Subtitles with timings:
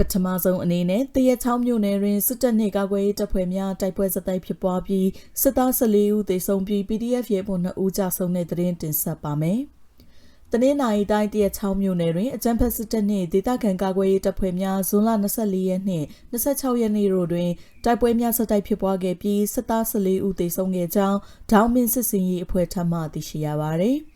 [0.00, 5.08] ပထမဆုံးအနေနဲ့တရက်ချောင်းမြို့နယ်တွင်စစ်တပ်နှင့်ကာကွယ်ရေးတပ်ဖွဲ့များတိုက်ပွဲစတိုက်ဖြစ်ပွားပြီး
[5.42, 9.60] စစ်သား14ဦးသေဆုံးပြီး PDF ရဲဘော်2ဦးကြာဆုံးတဲ့သတင်းတင်ဆက်ပါမယ်။
[10.52, 17.50] တနင်္လာရီတိုင်းတရက်ချောင်းမြို့နယ်တွင်အကြံဖက်စစ်တပ်နှင့်ဒေသခံကာကွယ်ရေးတပ်ဖွဲ့များဇွန်လ24ရက်နှင့်26ရက်နေ့တို့တွင်
[17.84, 21.18] တိုက်ပွဲများစတိုက်ဖြစ်ပွားခဲ့ပြီးစစ်သား14ဦးသေဆုံးခဲ့ကြောင်း
[21.50, 23.98] ဒေါင်းမင်းစစ်စင်ရေးအဖွဲ့ထပ်မံသိရှိရပါသည်။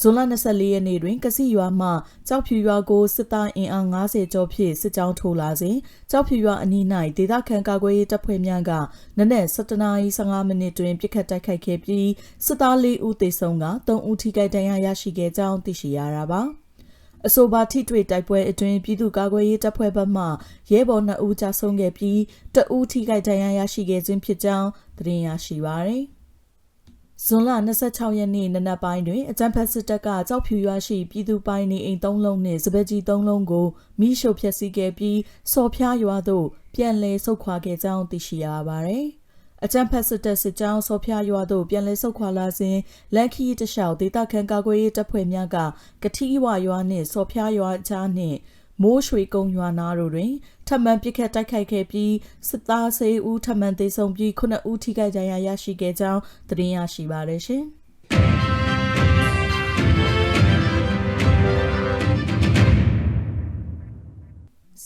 [0.00, 1.88] ဇွန်လ24ရက်နေ့တွင်ကစီရွာမှ
[2.28, 5.76] ကြောက်ဖြူရွာကိုစစ်သားအင်အား90ကျော်ဖြင့်စစ်ကြောင်းထိုးလာစဉ်
[6.10, 6.84] ကြောက်ဖြူရွာအနီး၌
[7.16, 8.70] ဒေသခံကာကွယ်ရေးတပ်ဖွဲ့များက
[9.18, 12.08] နနက်7:15မိနစ်တွင်ပြစ်ခတ်တိုက်ခိုက်ခဲ့ပြီး
[12.46, 16.42] စစ်သား၄ဦးသေဆုံးက3ဦးထိခိုက်ဒဏ်ရာရရှိခဲ့ကြောင်းသိရှိရတာပါ
[17.26, 20.24] အဆိုပါထိတွေ့တိုက်ပွဲအတွင်းပြည်သူ့ကာကွယ်ရေးတပ်ဖွဲ့ဘက်မှ
[20.72, 22.20] ရဲဘော်2ဦးကြာဆုံးခဲ့ပြီး
[22.54, 26.13] တဦးထိခိုက်ဒဏ်ရာရရှိခဲ့ခြင်းဖြစ်ကြောင်းသတင်းရရှိပါသည်
[27.26, 27.50] ဇွန်လ
[27.84, 33.66] 26ရက်နေ့နနက်ပိုင်းတွင်အကြံဖက်စစ်တပ်ကကြောက်ဖြူရွာရှိပြည်သူပိုင်နေအိမ်၃လုံးနှင့်စပယ်ကြီး၃လုံးကို
[34.00, 35.18] မိရှို့ဖျက်ဆီးခဲ့ပြီး
[35.52, 39.06] စော်ဖျားရွာသို့ပြန်လည်ဆုတ်ခွာခဲ့ကြောင်းသိရှိရပါသည်။
[39.64, 42.76] အကြံဖက်စစ်တပ်စစ်ကြောင်းစော်ဖျားရွာသို့ပြန်လည်ဆုတ်ခွာလာစဉ်
[43.14, 45.56] လန်ခီတလျှောက်ဒေသခံကာကွယ်ရေးတပ်ဖွဲ့များက
[46.02, 48.38] ကတိဝရွာနှင့်စော်ဖျားရွာကြားနှင့်
[48.82, 50.32] မိုးရွှေကုန်းရွာနာတို့တွင်
[50.68, 52.14] ထပ်မံပစ်ခတ်တိုက်ခိုက်ခဲ့ပြီး
[52.48, 57.64] စစ်သားစေဦးထပ်မံသေဆုံးပြီး9ဦးထိခိုက်ဒဏ်ရာရရှိခဲ့ကြောင်းသတင်းရရှိပါရရှင်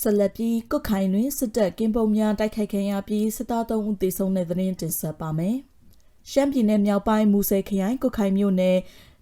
[0.00, 5.56] ဆလပီကုတ်ခိုင်တွင်စစ်တပ်ကင်းပုံများတိုက်ခိုက်ခံရပြီးစစ်သား3ဦးသေဆုံးတဲ့သတင်းတင်ဆက်ပါမယ်။
[6.30, 8.78] ရှမ်းပြည်နယ်မြောက်ပိုင်းမူဆယ်ခရိုင်ကုတ်ခိုင်မြို့နယ်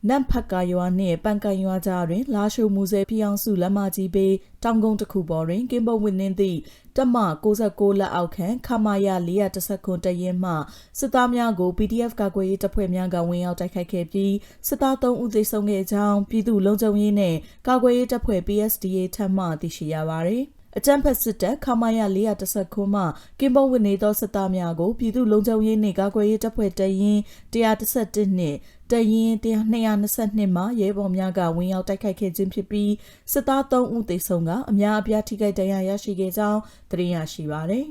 [0.09, 4.27] နမ်ဖတ်ကာရွာနှင့်ပန်ကန်ရွာကြားတွင် လာရှိုမူဆဲဖျောင်းစုလက်မကြီးပေ
[4.63, 6.59] တောင်ကုန်းတစ်ခုပေါ်တွင်ကင်းပုံဝင်နှင်းသည့်
[6.97, 7.17] တမ
[7.57, 9.09] 69လက်အောက်ခံခမာယ
[9.47, 10.53] 410ခွန်တရင်မှ
[10.99, 14.35] စစ်သားများကို PDF ကာကွယ်ရေးတပ်ဖွဲ့များကဝင်ရောက်တိုက်ခိုက်ခဲ့ပြီး
[14.69, 17.39] စစ်သား3ဦးသေဆုံးခဲ့ကြောင်းပြည်သူ့လုံခြုံရေးနှင့်
[17.69, 20.45] ကာကွယ်ရေးတပ်ဖွဲ့ PSDA ထပ်မံသိရှိရပါသည်
[20.79, 22.01] အကြံဖက်စစ်တပ်ခမာယ
[22.37, 23.03] 410ခုမှ
[23.41, 27.19] ကင်ပုံဝင်နေသောစစ်သားများကိုပြည်သူ့လုံခြုံရေးနှင့်ကာကွယ်ရေးတပ်ဖွဲ့တရင်
[27.53, 28.57] 111နှင့်
[28.91, 32.93] တရင်222မှရဲဘော်များကဝင်ရောက်တိုက်ခိုက်ခဲ့ခြင်းဖြစ်ပြီး
[33.33, 36.61] စစ်သား3ဦးသေဆုံးကအများအပြားထိခိုက်ဒဏ်ရာရရှိခဲ့ကြောင်း
[36.91, 37.87] သိရရှိပါသည်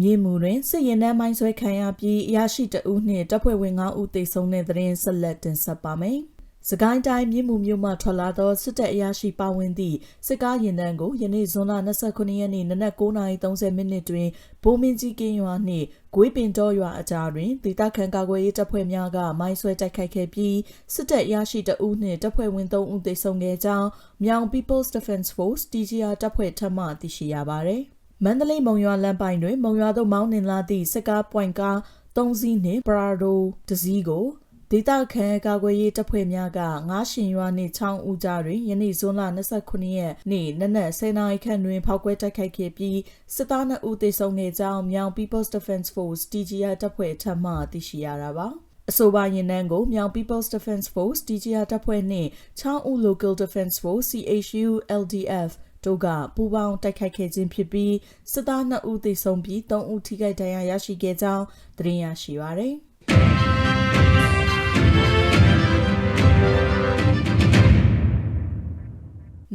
[0.00, 6.20] မြေမူတွင်စစ်ရင်နှမ်းမိုင်းဆွဲခံရပြီးအရာရှိတအုပ်နှင့်တပ်ဖွဲ့ဝင်9ဦးသေဆုံးတဲ့တွင်ဆက်လက်တင်ဆက်ပါမယ်။
[6.70, 9.96] စကိုင်းတိုင်းမြင်းမူမြို့မှထွက်လာသောစစ်တပ်အရာရှိပါဝင်သည့်
[10.26, 11.72] စစ်ကားရင်တန်းကိုယနေ့ဇွန်လ
[12.06, 14.28] 29ရက်နေ့နနက်9:30မိနစ်တွင်
[14.62, 20.56] ဘိုးမင်းကြီးကင်းရွာနှင့်ဂွေးပင်တော်ရွာအကြားတွင်ဒေသခံကာကွယ်ရေးတပ်ဖွဲ့များကမိုင်းဆွဲတိုက်ခိုက်ခဲ့ပြီး
[20.94, 23.88] စစ်တပ်အရာရှိတအုပ်နှင့်တပ်ဖွဲ့ဝင်3ဦးသေဆုံးခဲ့ကြောင်း
[24.24, 27.84] မြောင် People's Defense Force TGR တပ်ဖွဲ့ထမှသိရှိရပါသည်။
[28.24, 31.78] မန္တလေးမုံရွာလမ်းပိုင်းတွင်မုံရွာသို့မောင်းနှင်လာသည့်စစ်ကားပွိုင်ကား
[32.16, 34.26] ၃စီးနှင့်ပရာဒိုတစည်းကို
[34.70, 39.22] ဒေသခံကာကွယ်ရေးတပ်ဖွဲ့များကငားရှင်ရွာနှင့်ချောင်းဦးကြားတွင်ယနေ့ဇွန်လ
[39.60, 42.98] 29ရက်နေ့နနက်10:00နာရီခန့်တွင်ဖောက်ခွဲတိုက်ခိုက်ခဲ့ပြီး
[43.34, 48.48] စစ်သား2ဦးသေဆုံးခဲ့ကြောင်းမြောင် People's Defense Force TGR တပ်ဖွဲ့ထံမှသိရှိရတာပါ
[48.90, 52.28] အဆိုပါရင်နှန်းကိုမြောင် People's Defense Force TGR တပ်ဖွဲ့နှင့်
[52.58, 54.68] ချောင်းဦး Local Defense Force CHU
[55.02, 55.50] LDF
[55.86, 57.94] တို့ကပူးပေါင်းတိုက်ခိုက်ခဲ့ခြင်းဖြစ်ပြီး
[58.32, 61.44] စစ်သား2ဦးသေဆုံးပြီး3ဦးထိခိုက်ဒဏ်ရာရရှိခဲ့ကြောင်း
[61.78, 62.74] သတင်းရရှိပါသည်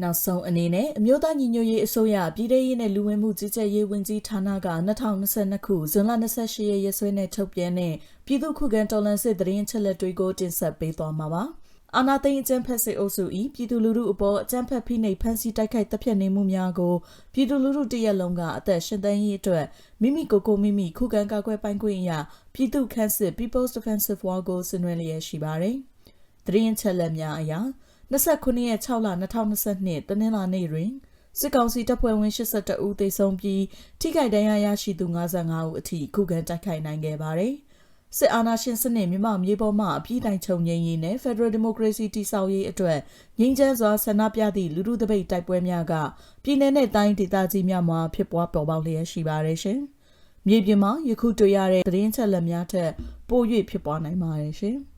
[0.02, 4.56] နောက်ဆုံးအနေနဲ့အမျိုးသားညီညွတ်ရေးအစိုးရပြည်ထရေးနဲ့လူဝင်မှုကြီးကြပ်ရေးဝန်ကြီးဌာနက
[5.18, 7.94] 2022ခုဇွန်လ28ရက်ရက်စွဲနဲ့ထုတ်ပြန်တဲ့
[8.26, 11.44] ပြည်သူ့ခုခံတော်လှန်စစ်တရင်ချက်လက်တွေကိုတင်ဆက်ပေးသွားမှာပါ။
[11.98, 16.96] အာနာသိန်းအကြမ်းဖက်စစ်အုပ်စု၏ပြည်သူလူထုအပေါ်အကြမ်းဖက်ဖိနှိပ်ဖမ်းဆီးတိုက်ခိုက်တပ်ဖြတ်နေမှုများကို
[17.34, 19.66] ပြည်သူလူထုတရက်လုံးကအသက်ရှင်သန်ရေးအတွက်
[20.02, 22.20] မိမိကိုယ်ကိုမိမိခုခံကာကွယ်ပိုင်ခွင့်အရာ
[22.54, 25.76] ပြည်သူခန့်စစ် People's Defensive War ကိုဆင်နွှဲလျက်ရှိပါတယ်။
[26.46, 27.54] သတင်းချက်လက်များအရ
[28.12, 30.92] 29ရက်6လ2022တနင်္လာနေ့တွင်
[31.40, 33.64] စစ်ကောင်စီတပ်ဖွဲ့ဝင်82ဦးသေဆုံးပြီး
[34.00, 37.54] ထိခိုက်ဒဏ်ရာရရှိသူ55ဦးအထိခုခံတိုက်ခိုက်နိုင်ခဲ့ပါတယ်။
[38.18, 43.00] စစ်အာဏာရှင်စနစ်မြန်မာမြေပေါ်မှအပြည့်တိုင်ချုပ်ငြိမ်းရေးနဲ့ Federal Democracy တည်ဆောက်ရေးအတွက်
[43.40, 45.94] ငြိမ်းချမ်းစွာဆန္ဒပြသည့်လူထုတပိတ်တိုက်ပွဲများက
[46.44, 49.80] ပြည်내နဲ့တိုင်းဒေသကြီးများမှာဖြစ်ပွားပေါ်ပေါက်လျက်ရှိပါတယ်ရှင်။
[50.48, 52.92] မြေပြင်မှာယခုတွေ့ရတဲ့သတင်းချက်လက်များထက်
[53.30, 54.78] ပို၍ဖြစ်ပွားနိုင်ပါတယ်ရှင်။